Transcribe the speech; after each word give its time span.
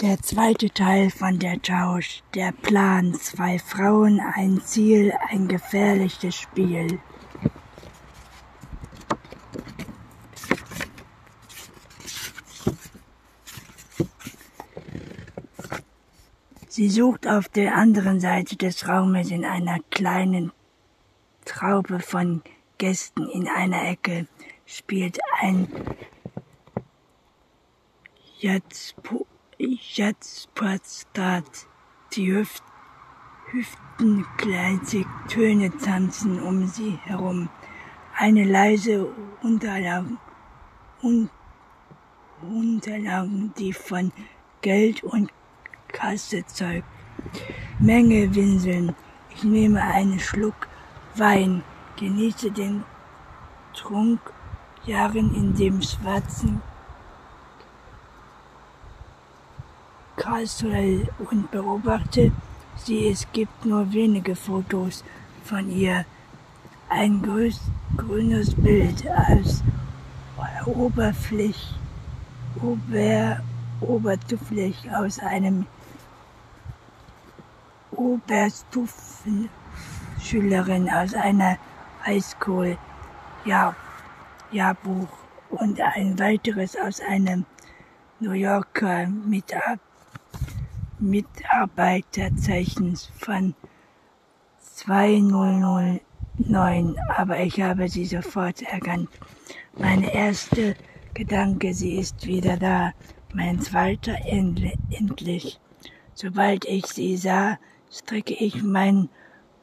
Der 0.00 0.18
zweite 0.22 0.70
Teil 0.70 1.10
von 1.10 1.38
Der 1.38 1.60
Tausch, 1.60 2.22
der 2.34 2.52
Plan, 2.52 3.12
zwei 3.12 3.58
Frauen, 3.58 4.18
ein 4.18 4.62
Ziel, 4.62 5.12
ein 5.28 5.46
gefährliches 5.46 6.36
Spiel. 6.36 6.98
Sie 16.66 16.88
sucht 16.88 17.28
auf 17.28 17.50
der 17.50 17.74
anderen 17.74 18.20
Seite 18.20 18.56
des 18.56 18.88
Raumes 18.88 19.30
in 19.30 19.44
einer 19.44 19.80
kleinen 19.90 20.50
Traube 21.44 22.00
von 22.00 22.40
Gästen 22.78 23.28
in 23.28 23.46
einer 23.48 23.86
Ecke, 23.86 24.26
spielt 24.64 25.18
ein 25.42 25.68
Jazzpostart. 29.60 31.66
Die 32.12 32.32
Hüft 32.32 32.62
Hüften 33.50 34.24
gleißig 34.38 35.06
Töne 35.28 35.70
tanzen 35.76 36.40
um 36.40 36.66
sie 36.66 36.98
herum. 37.04 37.50
Eine 38.16 38.44
leise 38.44 39.06
Unterlagen, 39.42 40.18
Unterlagen, 42.40 43.52
die 43.58 43.74
von 43.74 44.12
Geld 44.62 45.02
und 45.02 45.30
Kasse 45.88 46.46
zeugt. 46.46 46.86
Menge 47.78 48.34
winseln. 48.34 48.94
Ich 49.34 49.44
nehme 49.44 49.82
einen 49.82 50.20
Schluck 50.20 50.68
Wein, 51.16 51.62
genieße 51.96 52.50
den 52.50 52.84
Trunk, 53.74 54.20
Jahren 54.86 55.34
in 55.34 55.54
dem 55.54 55.82
schwarzen 55.82 56.62
Castle 60.20 61.08
und 61.30 61.50
beobachte 61.50 62.30
sie. 62.76 63.08
Es 63.08 63.26
gibt 63.32 63.64
nur 63.64 63.90
wenige 63.92 64.36
Fotos 64.36 65.02
von 65.44 65.70
ihr. 65.70 66.04
Ein 66.90 67.22
grüß, 67.22 67.58
grünes 67.96 68.54
Bild 68.54 69.08
als 69.08 69.62
Oberfläch, 70.66 71.74
Ober, 72.60 73.40
Oberfläch 73.80 74.76
aus 74.94 75.18
einem 75.20 75.64
Oberstufenschülerin 77.92 80.90
aus 80.90 81.14
einer 81.14 81.56
Highschool 82.04 82.76
Jahr, 83.46 83.74
Jahrbuch 84.52 85.08
und 85.48 85.80
ein 85.80 86.18
weiteres 86.18 86.76
aus 86.76 87.00
einem 87.00 87.46
New 88.18 88.32
Yorker 88.32 89.06
Mitab 89.06 89.80
Mitarbeiterzeichens 91.00 93.10
von 93.18 93.54
2009, 94.58 96.96
aber 97.16 97.40
ich 97.40 97.60
habe 97.60 97.88
sie 97.88 98.04
sofort 98.04 98.62
erkannt. 98.62 99.08
Meine 99.76 100.14
erste 100.14 100.76
Gedanke, 101.14 101.74
sie 101.74 101.96
ist 101.96 102.24
wieder 102.26 102.56
da. 102.56 102.92
Mein 103.32 103.60
zweiter 103.60 104.16
endlich. 104.26 105.58
Sobald 106.14 106.64
ich 106.66 106.86
sie 106.86 107.16
sah, 107.16 107.58
strecke 107.90 108.34
ich 108.34 108.62
meinen 108.62 109.08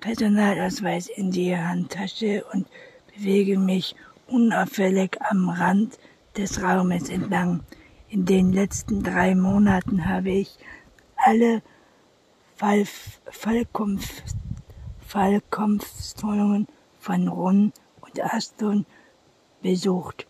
Personalausweis 0.00 1.08
in 1.08 1.30
die 1.30 1.56
Handtasche 1.56 2.44
und 2.52 2.66
bewege 3.14 3.58
mich 3.58 3.94
unauffällig 4.28 5.16
am 5.20 5.48
Rand 5.48 5.98
des 6.36 6.62
Raumes 6.62 7.08
entlang. 7.08 7.62
In 8.08 8.24
den 8.24 8.52
letzten 8.52 9.02
drei 9.02 9.34
Monaten 9.34 10.06
habe 10.06 10.30
ich 10.30 10.58
alle 11.28 11.62
Fallkampfsteuerungen 15.06 16.66
von 16.98 17.28
Ron 17.28 17.74
und 18.00 18.24
Aston 18.24 18.86
besucht, 19.60 20.26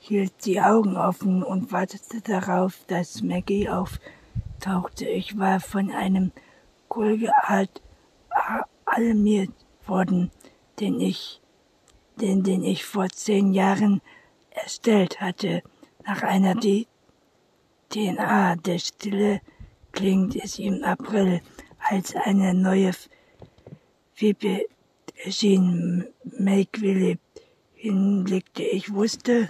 hielt 0.00 0.44
die 0.44 0.60
Augen 0.60 0.96
offen 0.96 1.44
und 1.44 1.70
wartete 1.70 2.20
darauf, 2.20 2.80
dass 2.88 3.22
Maggie 3.22 3.68
auftauchte. 3.68 5.06
Ich 5.06 5.38
war 5.38 5.60
von 5.60 5.92
einem 5.92 6.32
Kohlgeart 6.88 7.80
alarmiert 8.84 9.52
worden, 9.86 10.32
den 10.80 11.00
ich, 11.00 11.40
den, 12.16 12.42
den 12.42 12.64
ich 12.64 12.84
vor 12.84 13.08
zehn 13.10 13.54
Jahren 13.54 14.02
erstellt 14.50 15.20
hatte, 15.20 15.62
nach 16.04 16.24
einer 16.24 16.56
DNA 17.90 18.56
der 18.56 18.78
Stille 18.80 19.40
klingt 19.92 20.36
es 20.36 20.58
im 20.58 20.82
April 20.82 21.40
als 21.78 22.14
eine 22.16 22.54
neue 22.54 22.92
Wippe 24.16 24.66
erschien. 25.24 26.06
Make 26.38 27.18
hinblickte. 27.74 28.62
Ich 28.62 28.92
wusste, 28.92 29.48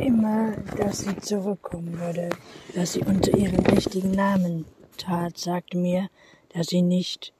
immer, 0.00 0.52
dass 0.76 1.00
sie 1.00 1.16
zurückkommen 1.18 1.98
würde, 1.98 2.30
dass 2.74 2.94
sie 2.94 3.00
unter 3.00 3.36
ihrem 3.36 3.64
richtigen 3.66 4.12
Namen 4.12 4.64
tat, 4.96 5.36
sagte 5.38 5.76
mir, 5.76 6.08
dass 6.54 6.68
sie 6.68 6.82
nicht 6.82 7.32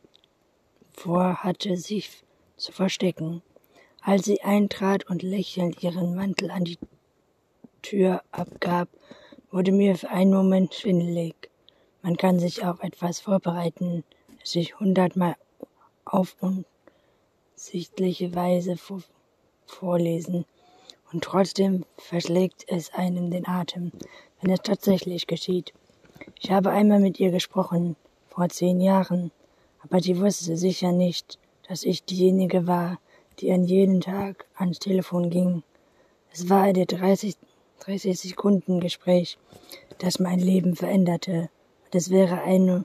vorhatte, 0.98 1.76
sich 1.76 2.10
zu 2.56 2.72
verstecken. 2.72 3.42
Als 4.00 4.24
sie 4.24 4.42
eintrat 4.42 5.08
und 5.08 5.22
lächelnd 5.22 5.82
ihren 5.82 6.14
Mantel 6.14 6.50
an 6.50 6.64
die 6.64 6.78
Tür 7.82 8.22
abgab, 8.32 8.88
wurde 9.50 9.72
mir 9.72 9.96
für 9.96 10.10
einen 10.10 10.32
Moment 10.32 10.74
schwindelig. 10.74 11.34
Man 12.02 12.16
kann 12.16 12.38
sich 12.38 12.64
auf 12.64 12.82
etwas 12.82 13.20
vorbereiten, 13.20 14.04
sich 14.42 14.78
hundertmal 14.80 15.36
auf 16.04 16.36
unsichtliche 17.56 18.34
Weise 18.34 18.76
vorlesen, 19.66 20.44
und 21.10 21.24
trotzdem 21.24 21.86
verschlägt 21.96 22.64
es 22.68 22.92
einem 22.92 23.30
den 23.30 23.48
Atem, 23.48 23.92
wenn 24.40 24.50
es 24.50 24.60
tatsächlich 24.60 25.26
geschieht. 25.26 25.72
Ich 26.38 26.50
habe 26.50 26.70
einmal 26.70 27.00
mit 27.00 27.18
ihr 27.18 27.30
gesprochen, 27.30 27.96
vor 28.28 28.48
zehn 28.50 28.80
Jahren, 28.80 29.30
aber 29.80 30.00
sie 30.00 30.20
wusste 30.20 30.56
sicher 30.56 30.92
nicht, 30.92 31.38
dass 31.68 31.84
ich 31.84 32.04
diejenige 32.04 32.66
war, 32.66 32.98
die 33.40 33.52
an 33.52 33.64
jedem 33.64 34.00
Tag 34.00 34.46
ans 34.56 34.78
Telefon 34.78 35.30
ging. 35.30 35.62
Es 36.32 36.48
war 36.48 36.62
ein 36.62 36.74
30, 36.74 37.36
30 37.80 38.18
Sekunden 38.18 38.80
Gespräch, 38.80 39.38
das 39.98 40.18
mein 40.18 40.38
Leben 40.38 40.76
veränderte. 40.76 41.50
Und 41.84 41.94
es 41.94 42.10
wäre 42.10 42.42
eine 42.42 42.84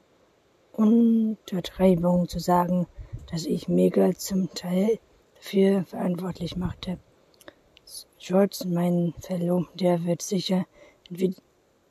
Untertreibung 0.74 2.28
zu 2.28 2.40
sagen, 2.40 2.88
dass 3.32 3.46
ich 3.46 3.68
Mega 3.68 4.14
zum 4.14 4.54
Teil 4.54 5.00
dafür 5.36 5.84
verantwortlich 5.86 6.56
machte. 6.56 6.98
George, 8.20 8.64
mein 8.66 9.14
Verlobter, 9.20 10.06
wird 10.06 10.22
sicher 10.22 10.66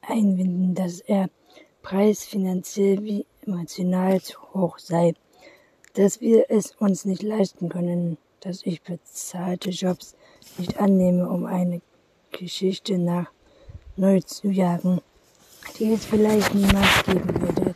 einwenden, 0.01 0.75
dass 0.75 1.01
er 1.01 1.29
Preis 1.83 2.25
finanziell 2.25 3.03
wie 3.05 3.27
emotional 3.47 4.21
zu 4.21 4.39
hoch 4.55 4.79
sei, 4.79 5.15
dass 5.95 6.21
wir 6.21 6.47
es 6.49 6.73
uns 6.77 7.05
nicht 7.05 7.23
leisten 7.23 7.69
können, 7.69 8.19
dass 8.41 8.65
ich 8.65 8.83
bezahlte 8.83 9.71
Jobs 9.71 10.17
nicht 10.59 10.81
annehme, 10.81 11.29
um 11.29 11.47
eine 11.47 11.81
Geschichte 12.31 12.99
nach 12.99 13.31
neu 13.97 14.21
zu 14.21 14.49
jagen, 14.49 15.01
die 15.79 15.93
es 15.93 16.07
vielleicht 16.07 16.55
niemals 16.55 17.05
geben 17.05 17.41
würde. 17.41 17.75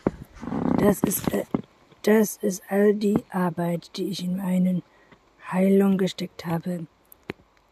Das 0.78 1.00
ist, 1.02 1.32
äh, 1.32 1.44
das 2.02 2.36
ist 2.36 2.62
all 2.68 2.94
die 2.94 3.22
Arbeit, 3.30 3.96
die 3.96 4.08
ich 4.08 4.24
in 4.24 4.36
meine 4.36 4.82
Heilung 5.50 5.98
gesteckt 5.98 6.46
habe. 6.46 6.86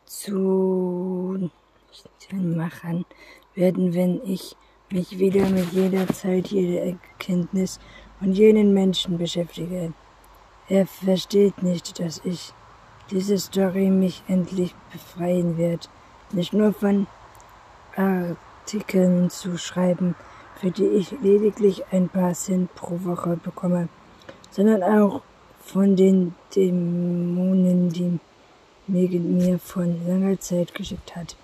Zu 0.06 1.50
machen 2.32 3.04
werden, 3.54 3.94
wenn 3.94 4.20
ich 4.24 4.56
mich 4.90 5.18
wieder 5.18 5.48
mit 5.48 5.72
jeder 5.72 6.06
Zeit, 6.08 6.48
jeder 6.48 6.82
Erkenntnis 6.82 7.80
und 8.20 8.32
jenen 8.32 8.72
Menschen 8.74 9.18
beschäftige. 9.18 9.92
Er 10.68 10.86
versteht 10.86 11.62
nicht, 11.62 11.98
dass 12.00 12.20
ich 12.24 12.52
diese 13.10 13.38
Story 13.38 13.90
mich 13.90 14.22
endlich 14.28 14.74
befreien 14.92 15.58
wird, 15.58 15.90
nicht 16.32 16.52
nur 16.52 16.72
von 16.72 17.06
Artikeln 17.96 19.30
zu 19.30 19.58
schreiben, 19.58 20.14
für 20.56 20.70
die 20.70 20.86
ich 20.86 21.10
lediglich 21.20 21.84
ein 21.90 22.08
paar 22.08 22.32
Cent 22.32 22.74
pro 22.74 23.04
Woche 23.04 23.38
bekomme, 23.42 23.88
sondern 24.50 24.82
auch 24.82 25.22
von 25.64 25.96
den 25.96 26.34
Dämonen, 26.54 27.90
die 27.90 28.18
mir 28.86 29.58
von 29.58 30.06
langer 30.06 30.38
Zeit 30.40 30.74
geschickt 30.74 31.16
hat. 31.16 31.36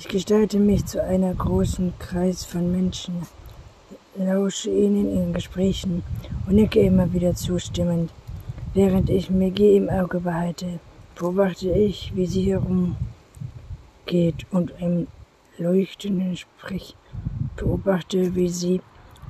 Ich 0.00 0.08
gestalte 0.08 0.58
mich 0.58 0.86
zu 0.86 1.04
einer 1.04 1.34
großen 1.34 1.92
Kreis 1.98 2.46
von 2.46 2.72
Menschen, 2.72 3.26
lausche 4.16 4.70
ihnen 4.70 4.96
in 4.96 5.14
ihren 5.14 5.32
Gesprächen 5.34 6.02
und 6.46 6.54
nicke 6.54 6.80
immer 6.80 7.12
wieder 7.12 7.34
zustimmend. 7.34 8.10
Während 8.72 9.10
ich 9.10 9.28
Maggie 9.28 9.76
im 9.76 9.90
Auge 9.90 10.20
behalte, 10.20 10.80
beobachte 11.16 11.70
ich, 11.70 12.12
wie 12.16 12.24
sie 12.24 12.50
herumgeht 12.50 14.46
und 14.50 14.72
im 14.80 15.06
leuchtenden 15.58 16.34
Sprich 16.34 16.96
beobachte, 17.56 18.34
wie 18.34 18.48
sie 18.48 18.80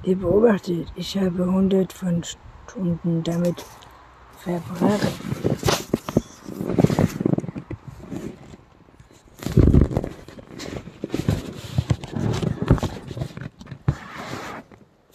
ihr 0.04 0.18
beobachtet. 0.18 0.86
Ich 0.94 1.18
habe 1.18 1.50
hundert 1.50 1.92
von 1.92 2.22
Stunden 2.22 3.24
damit 3.24 3.64
verbracht. 4.38 5.08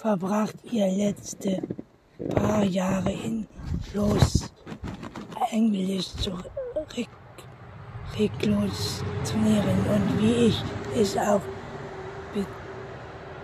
Verbracht 0.06 0.58
ihr 0.72 0.86
letzte 0.86 1.64
paar 2.30 2.64
Jahre 2.64 3.12
in 3.12 3.48
Los 3.92 4.52
Angeles 5.52 6.16
zu 6.18 6.30
reklutionieren 8.16 8.70
und 9.90 10.22
wie 10.22 10.46
ich 10.46 10.64
es 10.96 11.18
auch 11.18 11.42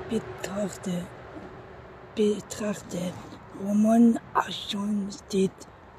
betrachte, 0.07 1.03
betrachte. 2.13 3.11
Roman 3.65 4.19
Archon 4.35 5.09
steht 5.09 5.49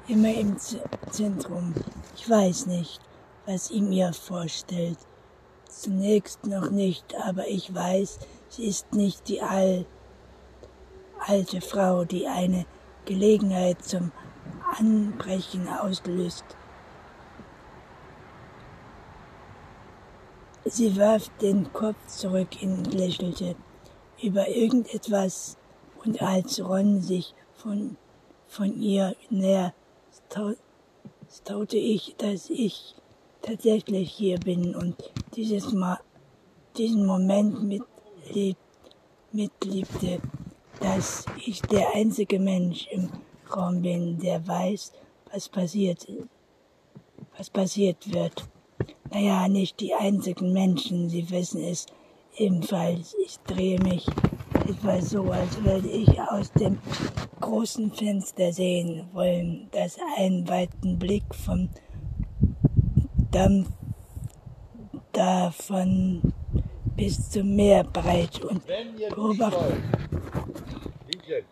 immer 0.07 0.33
im 0.33 0.55
Zentrum. 1.11 1.73
Ich 2.15 2.29
weiß 2.29 2.67
nicht, 2.67 3.01
was 3.45 3.67
sie 3.67 3.81
mir 3.81 4.13
vorstellt. 4.13 4.99
Zunächst 5.67 6.45
noch 6.45 6.69
nicht, 6.69 7.13
aber 7.21 7.49
ich 7.49 7.75
weiß, 7.75 8.19
sie 8.47 8.63
ist 8.63 8.93
nicht 8.93 9.27
die 9.27 9.41
all, 9.41 9.85
alte 11.27 11.61
Frau, 11.61 12.05
die 12.05 12.27
eine 12.27 12.65
Gelegenheit 13.05 13.83
zum 13.83 14.11
Anbrechen 14.77 15.67
auslöst. 15.67 16.45
Sie 20.65 20.97
warf 20.97 21.29
den 21.41 21.71
Kopf 21.73 21.97
zurück 22.07 22.49
und 22.61 22.93
lächelte 22.93 23.55
über 24.21 24.47
irgendetwas, 24.47 25.57
und 26.05 26.21
als 26.21 26.59
Ron 26.63 27.01
sich 27.01 27.33
von, 27.55 27.97
von 28.47 28.81
ihr 28.81 29.15
näher 29.29 29.73
staute 31.29 31.77
ich, 31.77 32.15
dass 32.17 32.49
ich 32.49 32.95
tatsächlich 33.41 34.11
hier 34.11 34.37
bin 34.37 34.75
und 34.75 34.95
dieses 35.35 35.71
Mal, 35.71 35.99
diesen 36.77 37.05
Moment 37.05 37.63
mitlieb, 37.63 38.57
mitliebte, 39.31 40.19
dass 40.83 41.25
ich 41.45 41.61
der 41.61 41.95
einzige 41.95 42.39
Mensch 42.39 42.87
im 42.91 43.09
Raum 43.55 43.81
bin, 43.81 44.19
der 44.19 44.45
weiß, 44.45 44.91
was 45.31 45.47
passiert, 45.47 46.05
was 47.37 47.49
passiert 47.49 48.13
wird. 48.13 48.43
Naja, 49.09 49.47
nicht 49.47 49.79
die 49.79 49.93
einzigen 49.93 50.51
Menschen, 50.51 51.09
sie 51.09 51.29
wissen 51.29 51.63
es 51.63 51.85
ebenfalls. 52.35 53.15
Ich 53.25 53.39
drehe 53.47 53.79
mich 53.79 54.05
etwa 54.67 55.01
so, 55.01 55.31
als 55.31 55.63
würde 55.63 55.87
ich 55.87 56.19
aus 56.19 56.51
dem 56.51 56.79
großen 57.39 57.91
Fenster 57.91 58.51
sehen 58.51 59.07
wollen, 59.13 59.69
das 59.71 59.97
einen 60.17 60.47
weiten 60.49 60.99
Blick 60.99 61.23
vom 61.33 61.69
Dampf 63.31 63.69
davon 65.13 66.21
bis 66.95 67.29
zum 67.29 67.55
Meer 67.55 67.83
breit 67.83 68.43
und 68.43 68.61
beobachten. 68.65 69.83
Good. 71.27 71.45